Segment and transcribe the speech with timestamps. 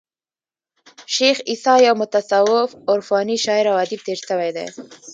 [1.15, 4.67] شېخ عیسي یو متصوف عرفاني شاعر او ادیب تیر سوى دئ.